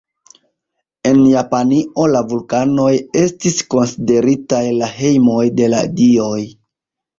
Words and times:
En 1.09 1.19
Japanio 1.33 2.05
la 2.13 2.21
vulkanoj 2.31 2.95
estis 3.25 3.61
konsideritaj 3.75 4.65
la 4.81 4.91
hejmoj 4.97 5.47
de 5.63 5.71
la 5.77 5.85
dioj. 6.03 6.43